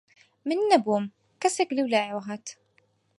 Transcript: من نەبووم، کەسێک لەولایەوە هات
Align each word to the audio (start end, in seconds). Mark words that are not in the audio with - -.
من 0.47 0.57
نەبووم، 0.71 1.05
کەسێک 1.41 1.69
لەولایەوە 1.77 2.21
هات 2.29 2.45